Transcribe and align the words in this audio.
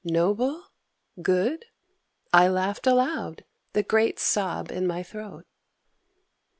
"Noble? 0.19 0.65
Good?" 1.21 1.65
I 2.33 2.47
laughed 2.47 2.87
aloud, 2.87 3.45
the 3.73 3.83
great 3.83 4.17
sob 4.17 4.71
in 4.71 4.87
my 4.87 5.03
throat. 5.03 5.45